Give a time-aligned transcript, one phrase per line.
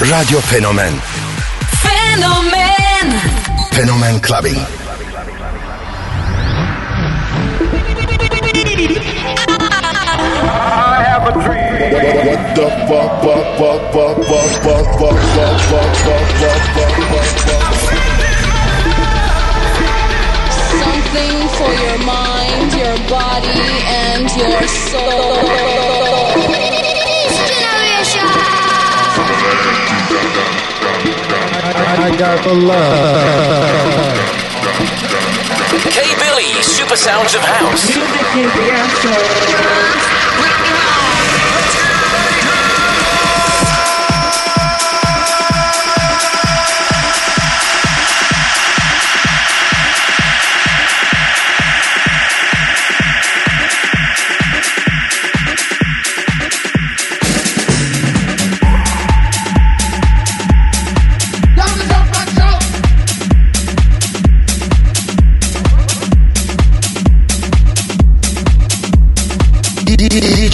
[0.00, 0.94] Radio Fenomen
[1.82, 3.10] Fenomen
[3.72, 4.54] Fenomen Clubbing.
[10.46, 11.90] I have a dream.
[12.28, 17.64] What the fuck, fuck, fuck, fuck, fuck, fuck, fuck, fuck, fuck, fuck, fuck, fuck, fuck,
[20.78, 25.77] Something for your mind, your body, and your soul.
[32.18, 34.18] Got the love.
[35.88, 37.94] K Billy, Super Sounds of House.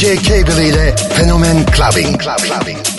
[0.04, 2.18] DJ Cable ile Fenomen Clubbing.
[2.18, 2.93] Club, clubbing.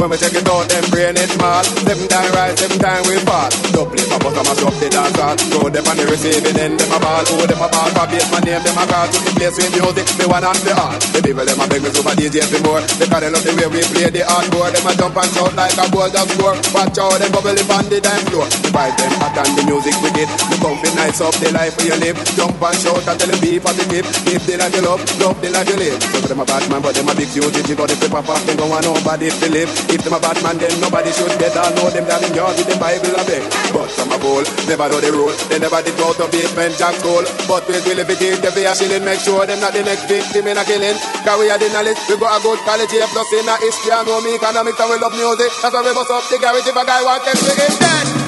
[0.00, 1.60] When we check it out, them brain it small.
[1.60, 3.52] Seven time rise, seven time we fall.
[3.68, 5.36] Double it, my bust, I'm a shop, the dance hall.
[5.52, 7.20] Throw them on the receiving end, them a ball.
[7.28, 9.04] Who them a ball, for base, my name, them a call.
[9.12, 10.96] To the place with music, me one and the all.
[11.12, 12.80] The people, them a beg me super DJ for more.
[12.96, 14.72] Because they love the way we play the hardcore.
[14.72, 16.56] Them a jump and shout like a ball just score.
[16.72, 18.48] Watch out, them bubble on the dance floor.
[18.48, 19.12] The vibe, them
[19.50, 20.28] and the music we wicked.
[20.50, 22.16] The comfy nights up the life you live.
[22.38, 24.06] Jump and shout and tell them be positive.
[24.26, 25.98] Live the life you love, love the life you live.
[26.14, 27.60] So them a bad man, but them a big duty.
[27.66, 29.70] You got the paper fast, them don't want nobody to live.
[29.90, 32.54] If them a bad man, then nobody should get all know them that in yard
[32.54, 33.42] with the Bible a beg.
[33.74, 35.34] But some a bowl, never know the rule.
[35.50, 37.24] They never did go to basement jack school.
[37.50, 39.82] But we will if it is, if we a shilling, make sure them not the
[39.82, 40.96] next victim in a killing.
[41.26, 43.92] Cause we are the knowledge, we got a good college here, plus in a history
[43.92, 45.50] and know me economics and we love music.
[45.58, 48.19] That's why we bust up the garage if a guy want them to get dead.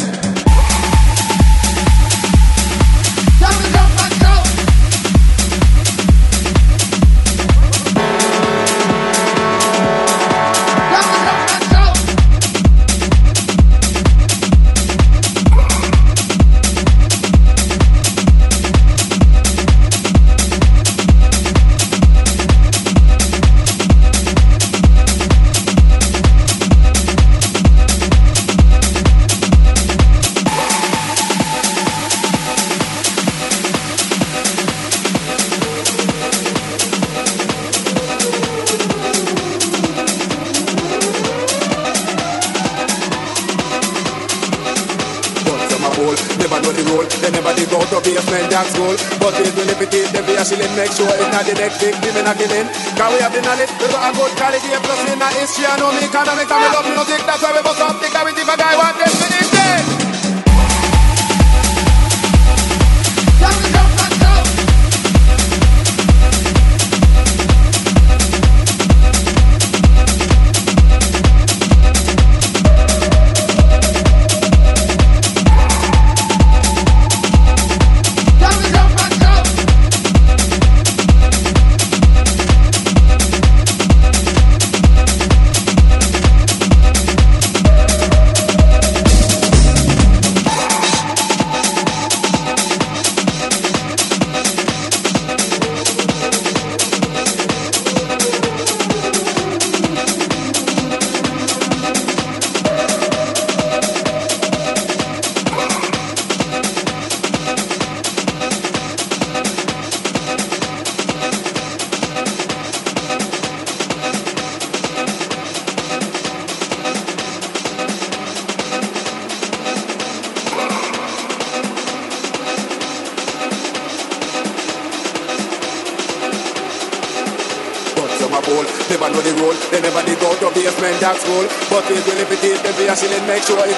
[50.42, 50.74] A shilling.
[50.74, 52.66] Make sure it's not the next victim in a killing.
[52.98, 54.80] Cause we have the knowledge, we got a good here.
[54.82, 57.20] Plus in a history and know me economics and we love music.
[57.26, 59.31] That's why we bust up the garage if a guy want them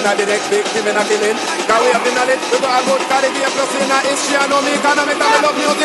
[0.05, 1.33] Make not the next victim in a killing.
[1.65, 3.01] Cause we have the knowledge, we got a good
[3.33, 3.49] here.
[3.49, 5.84] Plus in a history and know me economics and we love music.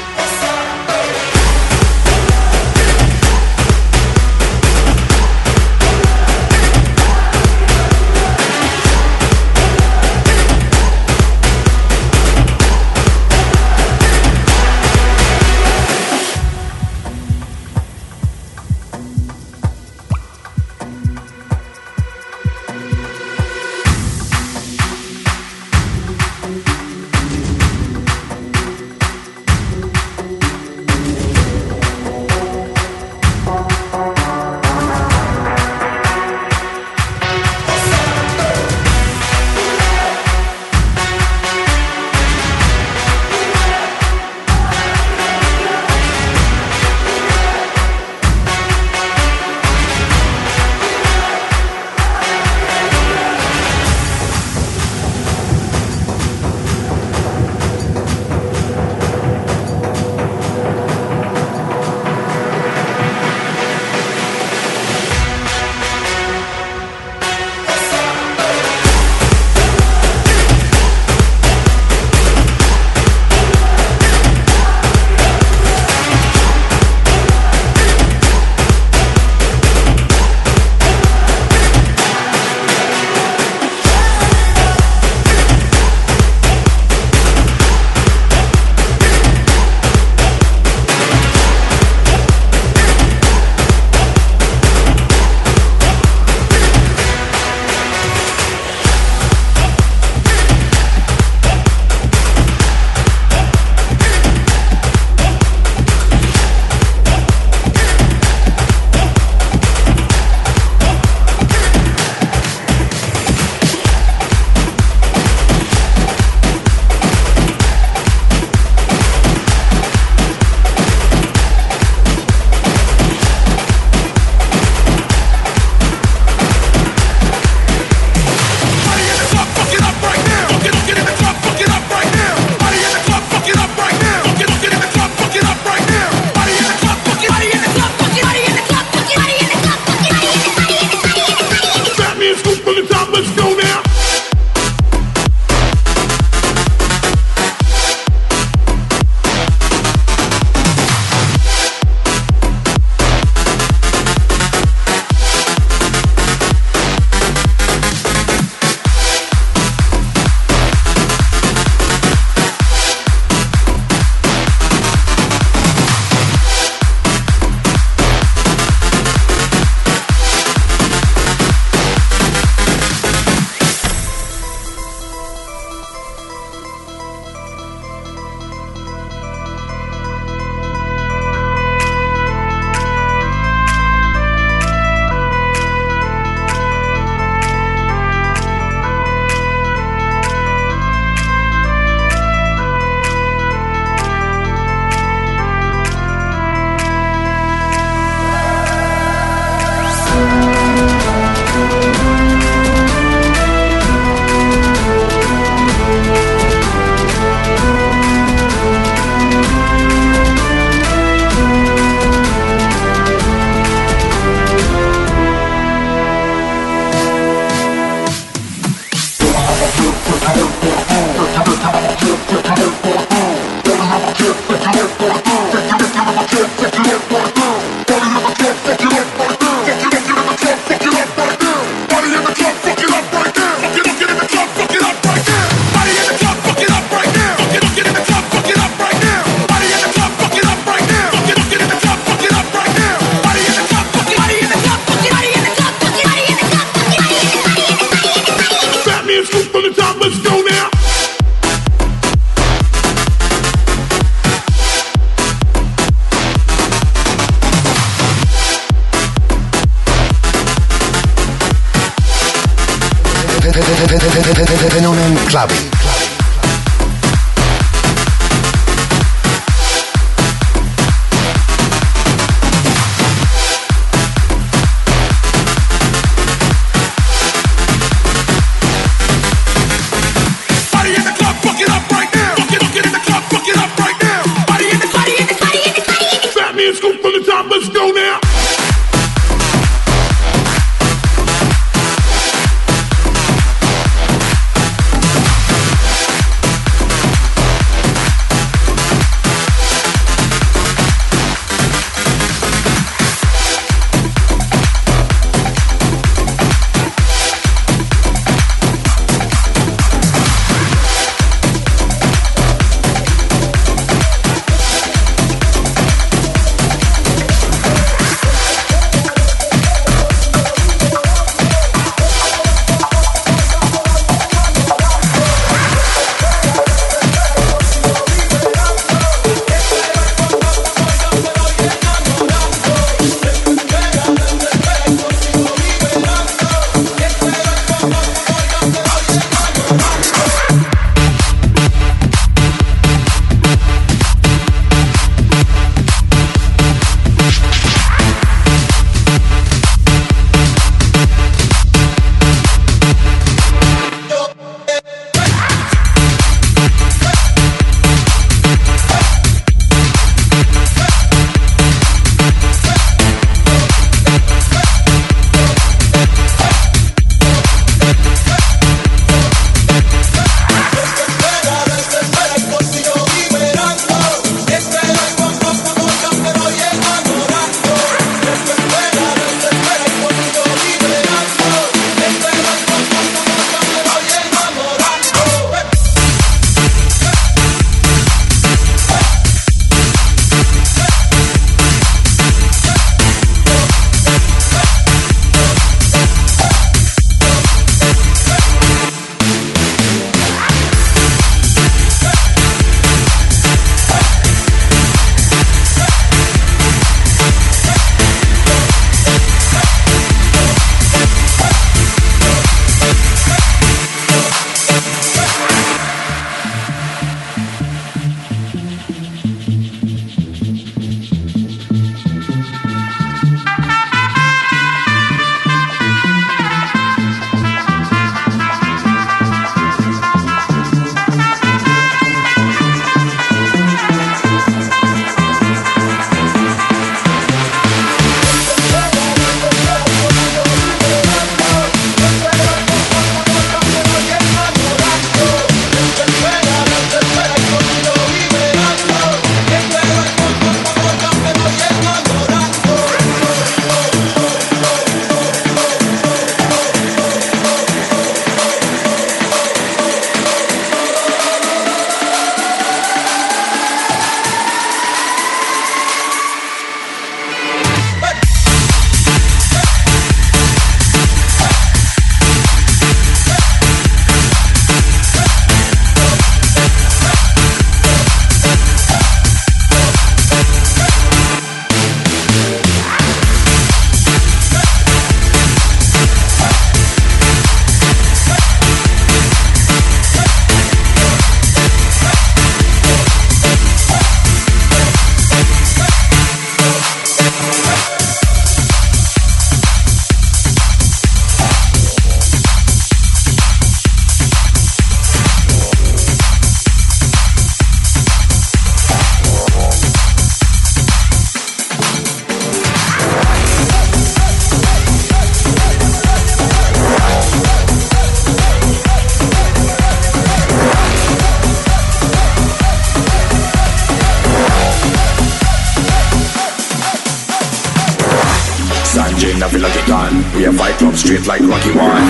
[529.49, 530.15] Feel like it gone.
[530.37, 532.07] We have fight club straight like Rocky One.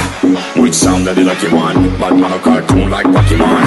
[0.62, 1.90] Which sound of the lucky one?
[1.98, 3.64] Bad man cartoon like Pokemon.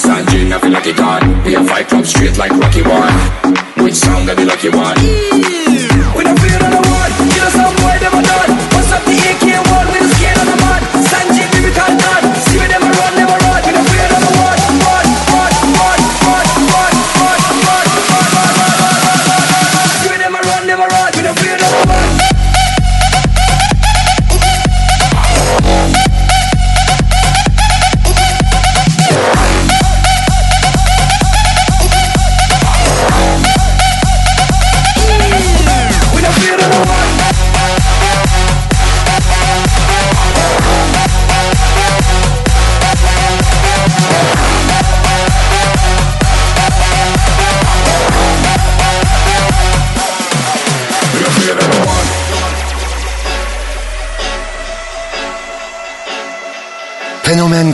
[0.00, 1.44] Sanjay, feel like it gone.
[1.44, 3.12] We have fight club straight like Rocky One.
[3.84, 4.96] Which sound of the lucky one?
[6.16, 7.12] We don't on the one.
[7.28, 8.50] Kill us some boy, never done.
[8.72, 10.82] What's up the AK-1 with the skin on the mud?
[11.04, 12.21] Sanjay, lyrical done.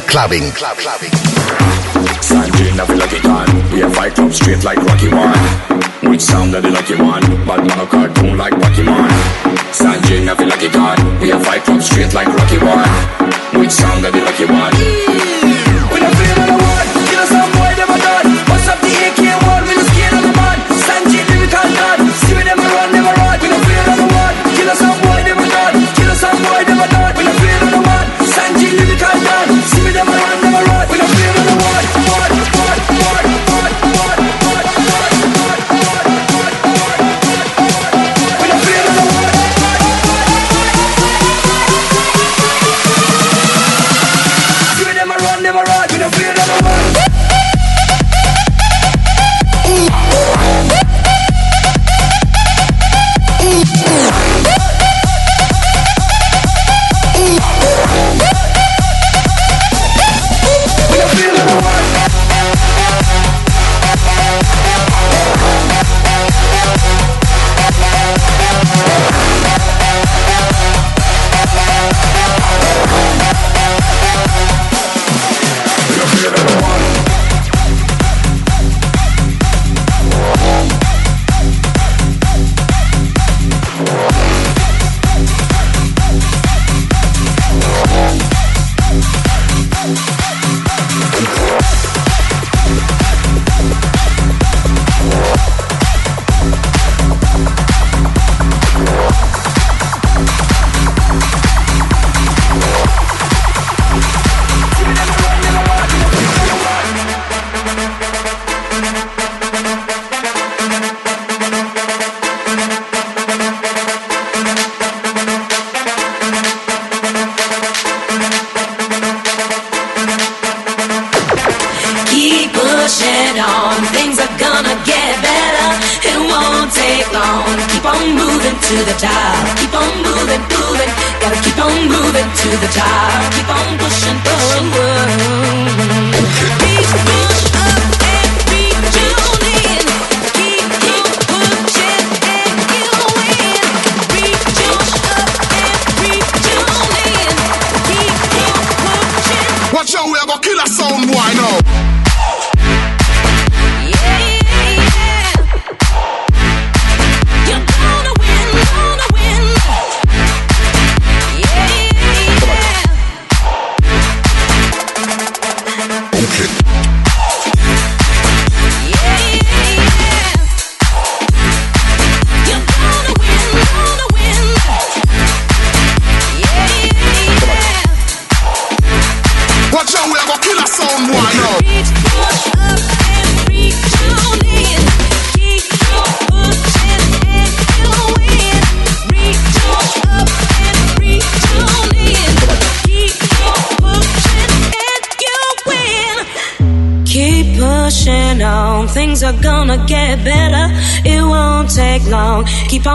[0.08, 0.50] clubbing.
[0.52, 1.10] Club, clubbing.
[2.24, 6.10] Sanjay Navi Lucky Khan, we have fight club straight like Rocky one.
[6.10, 7.22] Which sound that the lucky one?
[7.46, 9.10] but man of cartoon like Rocky Man.
[9.70, 13.60] Sanjay Navi Lucky Khan, we have fight club straight like Rocky one.
[13.60, 15.37] Which sound that the lucky man.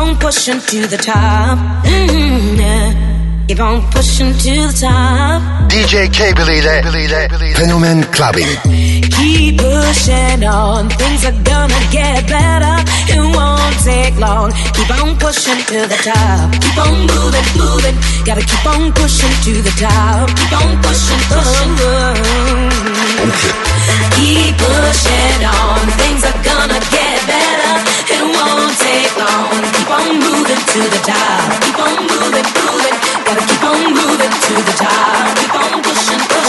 [0.04, 1.58] On pushing to the top.
[1.86, 3.48] Mm, yeah.
[3.48, 5.40] Keep on pushing to the top.
[5.72, 6.76] DJ Cable ile
[7.58, 8.52] Fenomen Clubbing.
[9.16, 12.76] Keep pushing on, things are gonna get better.
[13.14, 14.52] It won't take long.
[14.76, 16.52] Keep on pushing to the top.
[16.64, 17.98] Keep on moving, moving.
[18.28, 20.28] Gotta keep on pushing to the top.
[20.40, 21.72] Keep on pushing, pushing.
[24.18, 27.63] Keep pushing on, things are gonna get better.
[28.14, 29.50] It won't take long.
[29.74, 31.50] Keep on moving to the top.
[31.66, 32.98] Keep on moving, moving.
[33.26, 35.38] Gotta keep on moving to the top.
[35.40, 36.20] Keep on pushing.
[36.30, 36.43] pushing.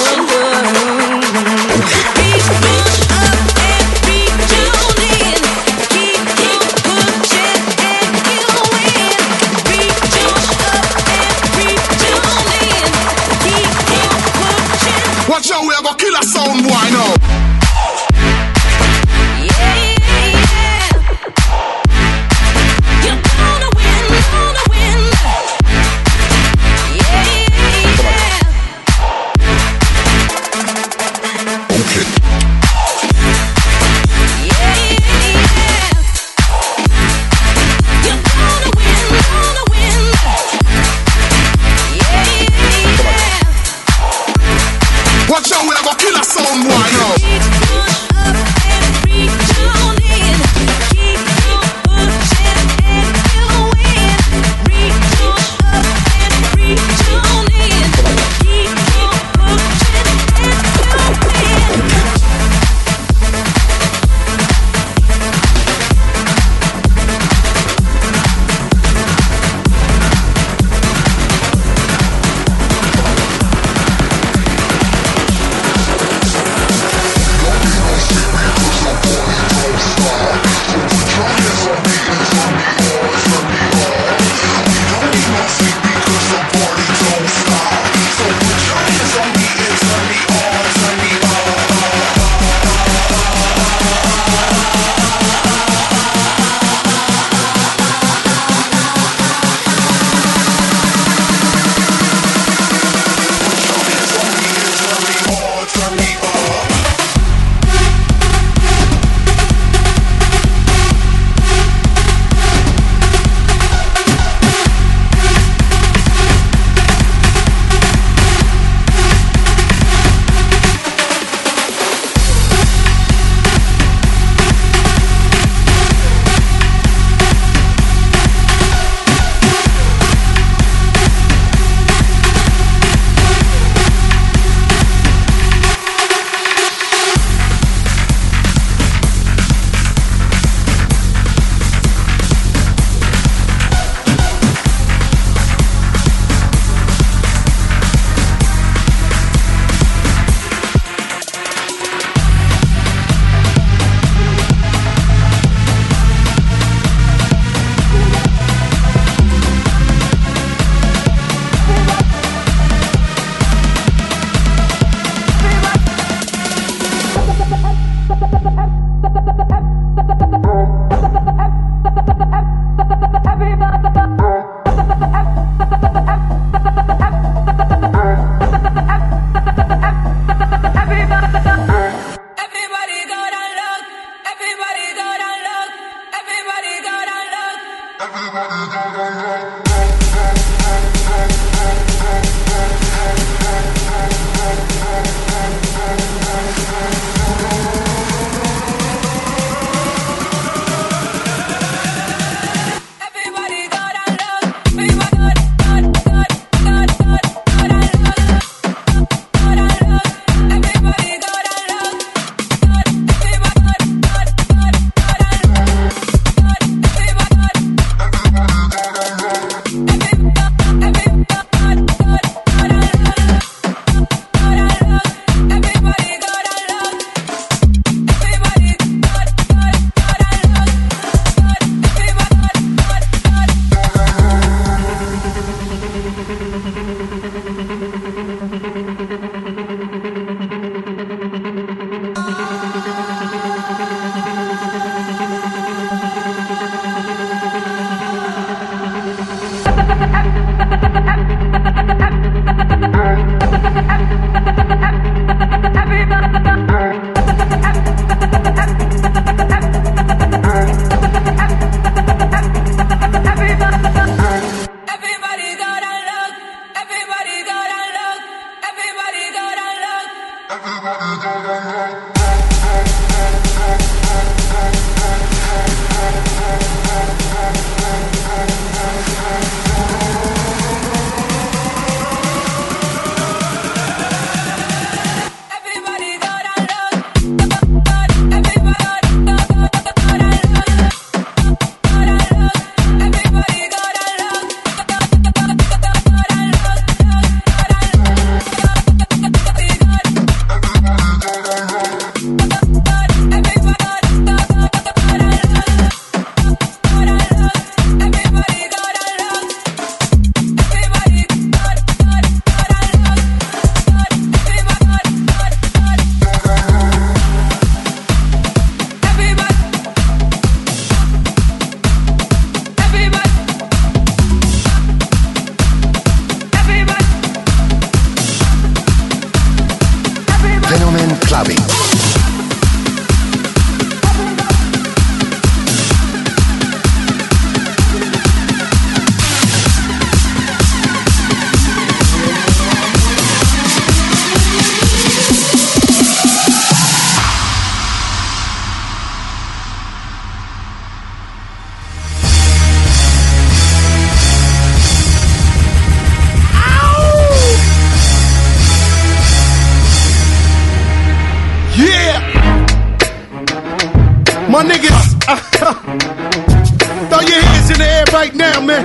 [368.24, 368.82] Right now, man.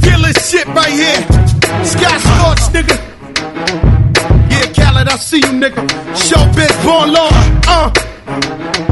[0.00, 1.20] Feel this shit right here.
[1.84, 2.96] Scott Storch, nigga.
[4.48, 5.84] Yeah, Khaled, I see you, nigga.
[6.16, 7.28] Showbiz, born law.
[7.68, 7.92] Uh,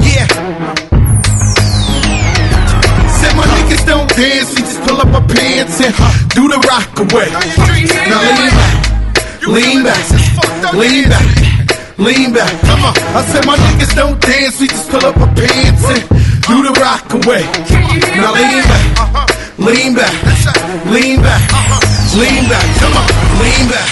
[0.05, 0.29] yeah.
[3.17, 5.95] Said my niggas don't dance, we just pull up our pants and
[6.37, 7.31] do the rock away.
[8.13, 8.21] Now
[9.49, 10.05] lean back,
[10.75, 11.49] lean back, lean back.
[11.99, 12.95] Lean back, come on.
[13.17, 16.19] I said my niggas don't dance, we just pull up our pants and
[16.49, 17.45] do the rock away.
[18.17, 18.85] Now lean back,
[19.61, 20.15] lean back,
[20.89, 21.45] lean back,
[22.17, 23.05] lean back, come on.
[23.39, 23.89] Lean back,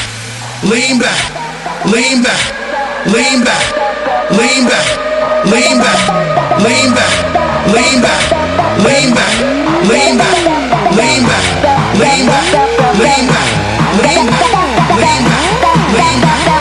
[0.64, 1.20] lean back,
[1.92, 2.40] lean back,
[3.12, 3.60] lean back,
[4.32, 4.86] lean back,
[5.52, 6.00] lean back, lean back,
[6.64, 7.12] lean back,
[7.76, 8.22] lean back,
[8.88, 9.34] lean back,
[9.86, 10.36] lean back,
[10.96, 11.44] lean back,
[12.00, 12.46] lean back,
[12.96, 13.50] lean back,
[14.96, 15.52] lean back,
[15.92, 16.55] lean back.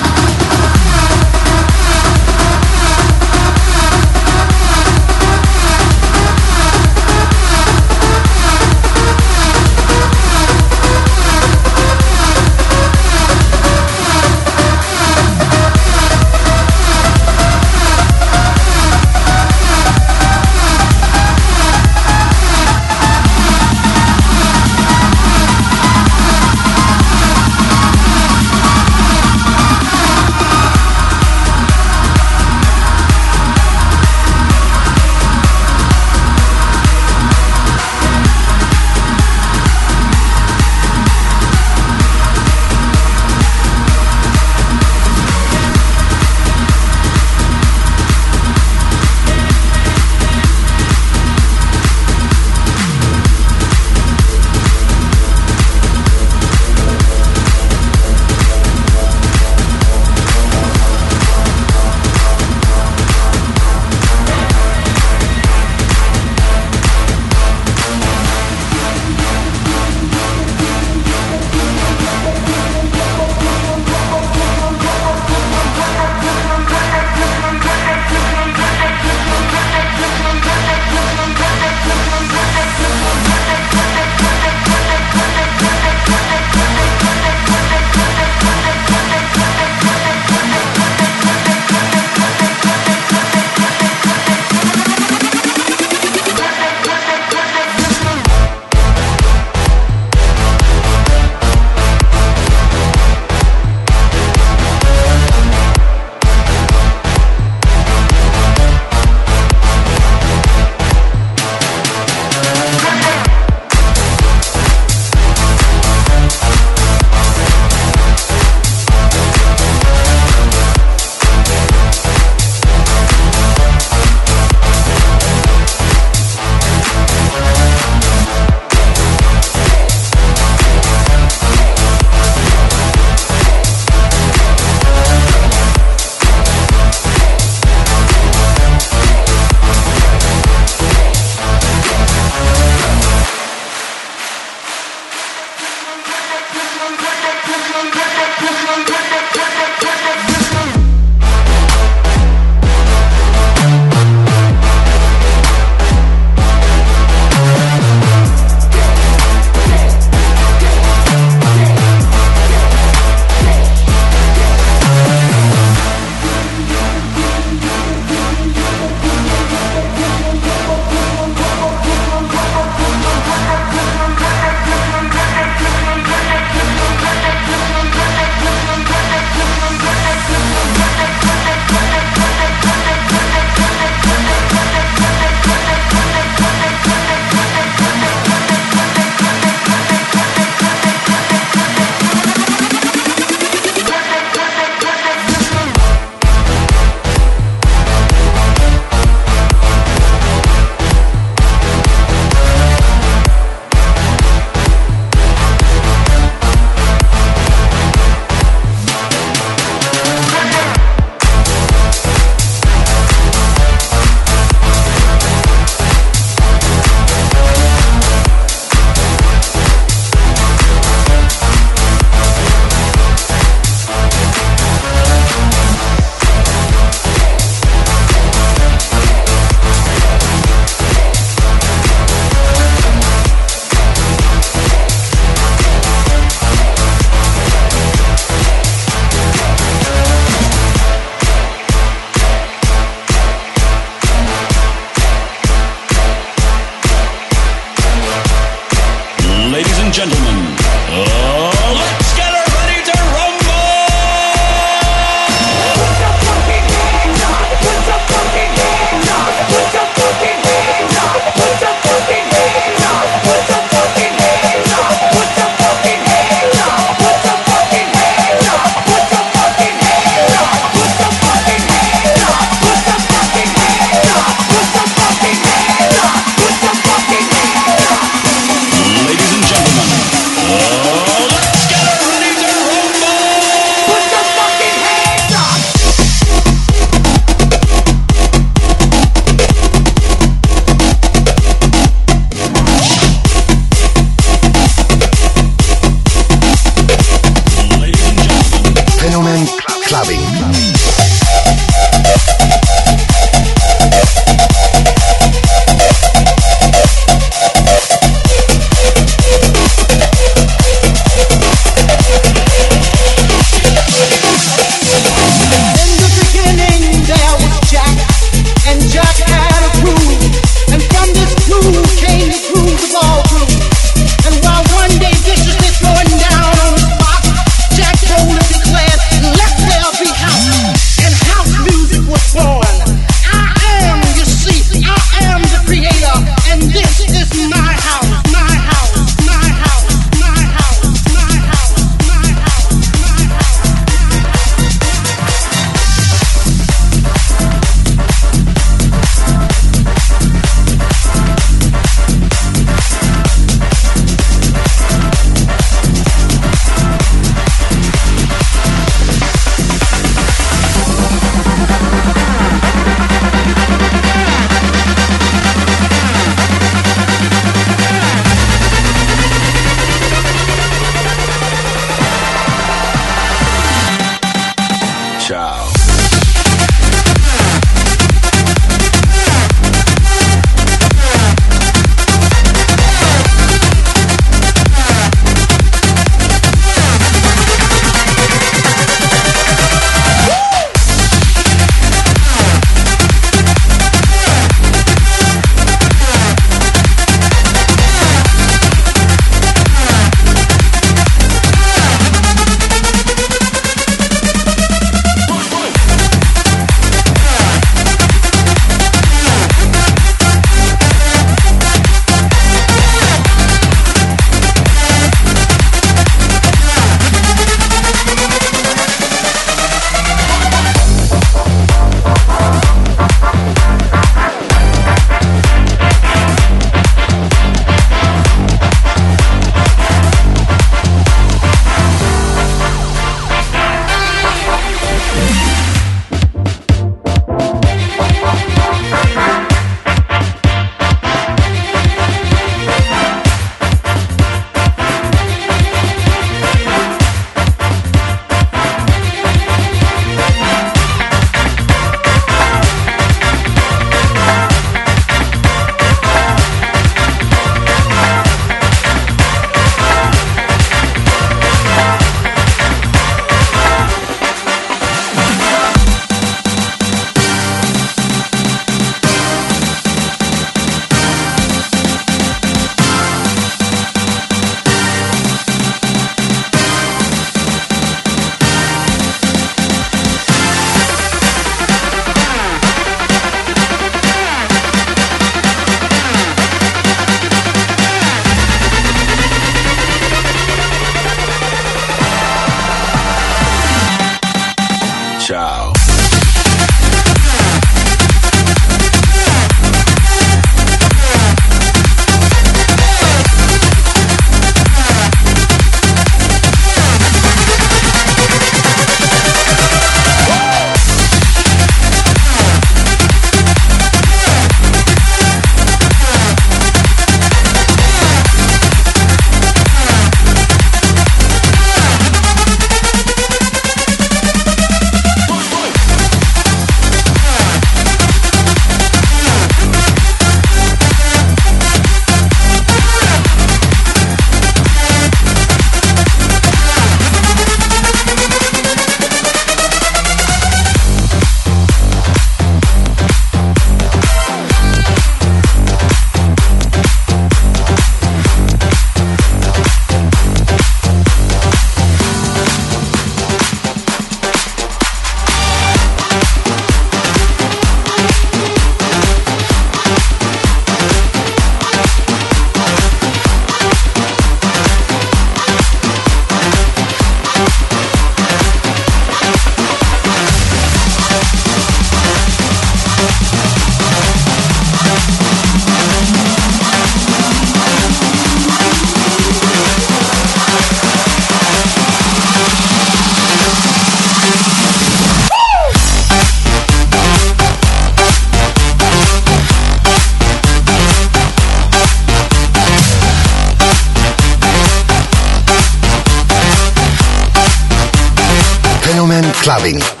[599.61, 600.00] Clubbing.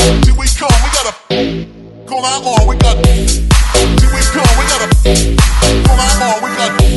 [0.00, 1.40] Here we come, we got a
[2.10, 2.96] on our arm, we got.
[3.06, 4.88] Here we come, we got a
[5.90, 6.89] on our arm, we got.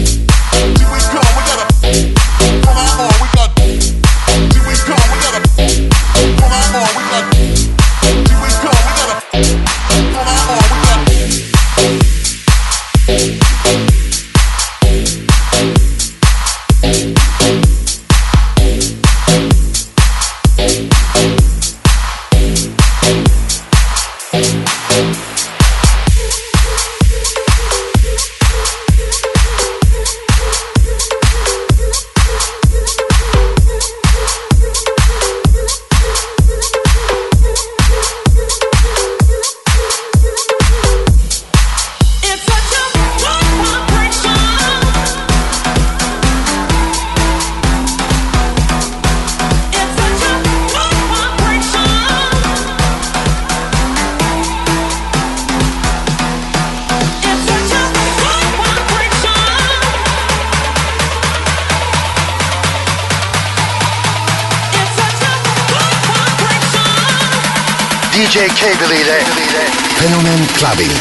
[70.57, 70.91] clubbing.